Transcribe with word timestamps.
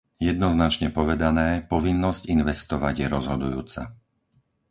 Jednoznačne 0.29 0.87
povedané, 0.99 1.47
povinnosť 1.73 2.21
investovať 2.35 2.95
je 3.05 3.05
rozhodujúca. 3.15 3.81